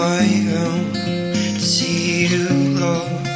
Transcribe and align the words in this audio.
my 0.00 0.26
room 0.50 0.92
to 0.94 1.60
see 1.60 2.26
you, 2.32 2.48
Lord. 2.82 3.26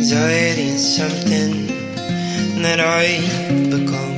Anxiety 0.00 0.68
is 0.76 0.84
something 1.00 1.52
that 2.64 2.80
I 2.80 3.04
become. 3.74 4.16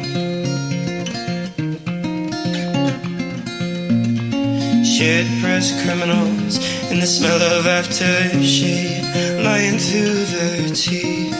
Shared 4.94 5.28
press 5.42 5.66
criminals 5.82 6.54
and 6.90 6.98
the 7.02 7.10
smell 7.16 7.42
of 7.56 7.64
aftershave 7.78 9.04
lying 9.48 9.78
through 9.86 10.18
their 10.34 10.62
teeth. 10.84 11.34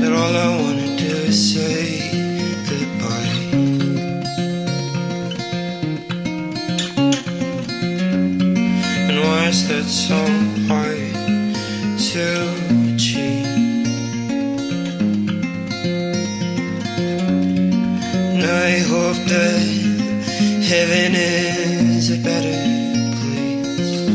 But 0.00 0.12
all 0.20 0.34
I 0.46 0.48
wanna 0.60 0.88
do 1.04 1.12
is 1.30 1.38
say 1.52 1.71
And 9.52 9.58
why 9.58 9.58
is 9.58 9.68
that 9.68 9.84
so 9.84 10.16
hard 10.66 11.12
to 12.10 12.24
achieve? 12.94 13.46
And 18.32 18.44
I 18.44 18.78
hope 18.78 19.20
that 19.28 19.60
heaven 20.68 21.14
is 21.14 22.10
a 22.10 22.16
better 22.22 22.58
place. 23.20 24.08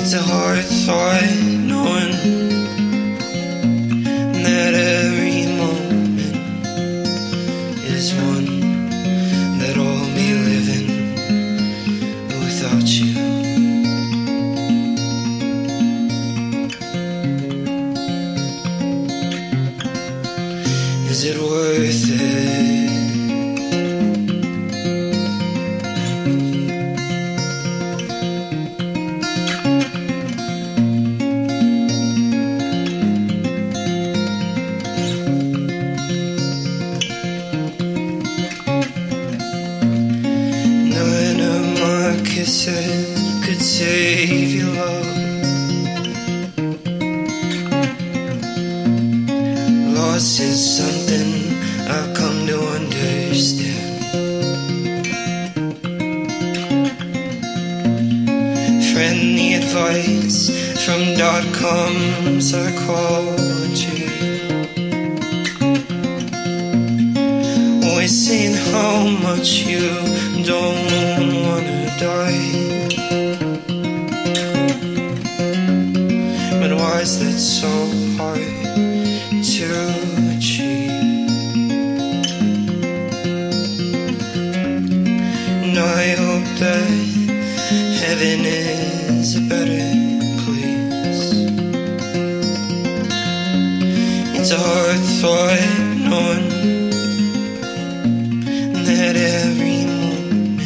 It's 0.00 0.14
a 0.14 0.22
hard 0.22 0.64
thought 0.64 1.51
kisses 42.52 43.46
could 43.46 43.62
save 43.62 44.52
your 44.54 44.68
love. 44.74 45.06
Loss 49.96 50.40
is 50.40 50.60
something 50.78 51.30
I've 51.88 52.14
come 52.14 52.46
to 52.46 52.58
understand. 52.76 53.88
Friendly 58.92 59.54
advice 59.54 60.50
from 60.84 61.00
dot 61.16 61.44
com 61.54 62.40
psychology. 62.40 64.04
Always 67.88 68.14
saying 68.26 68.56
how 68.72 69.08
much 69.26 69.64
you 69.64 69.88
don't 70.44 71.01
so 77.62 77.68
hard 78.18 78.40
to 79.54 79.68
achieve? 80.34 80.90
And 85.62 85.78
I 85.78 86.04
hope 86.22 86.48
that 86.58 86.88
heaven 88.02 88.40
is 88.44 89.36
a 89.36 89.42
better 89.52 89.86
place. 90.42 91.22
It's 94.38 94.50
a 94.50 94.58
hard 94.58 95.02
thought 95.20 95.62
knowing 96.08 96.48
that 98.88 99.14
every 99.14 99.80
moment 100.00 100.60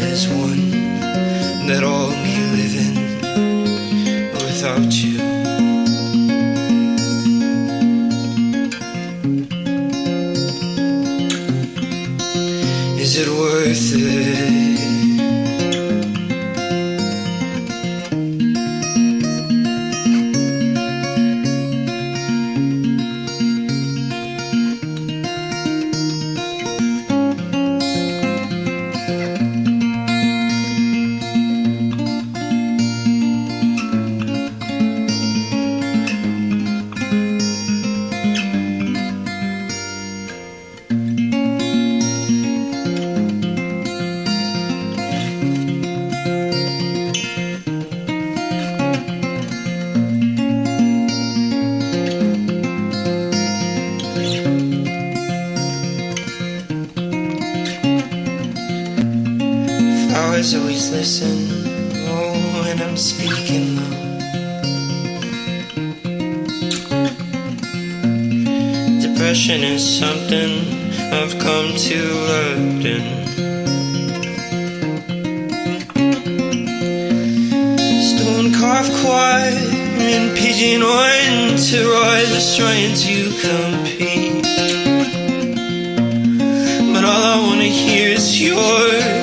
is 0.00 0.28
one 0.28 0.70
that 1.68 1.82
I'll 1.84 2.16
be 2.24 2.36
living 2.56 2.96
without 4.32 4.94
you. 4.94 5.25
It 13.18 13.28
worth 13.28 13.92
it? 13.94 14.85
Flowers 60.36 60.54
always 60.54 60.90
listen 60.90 61.48
oh, 62.08 62.62
when 62.62 62.82
I'm 62.82 62.94
speaking 62.98 63.76
low. 63.76 63.96
Depression 69.00 69.62
is 69.64 69.82
something 69.98 70.50
I've 71.10 71.38
come 71.38 71.74
to 71.88 72.00
learn. 72.28 72.82
Stone 77.98 78.52
carved 78.60 78.92
choir 79.00 79.56
and 80.04 80.36
pigeon 80.36 80.82
entourage 80.82 82.56
trying 82.58 82.94
to 82.94 83.30
compete. 83.40 84.44
But 86.92 87.04
all 87.06 87.24
I 87.24 87.42
wanna 87.48 87.64
hear 87.64 88.10
is 88.10 88.38
your 88.38 89.15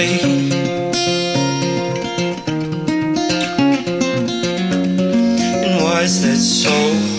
reply. 0.00 0.50
And 5.64 5.82
why 5.82 6.02
is 6.02 6.22
that 6.22 6.36
so 6.36 6.70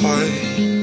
hard 0.01 0.81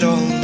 that 0.00 0.08
I'll 0.08 0.16
be 0.28 0.39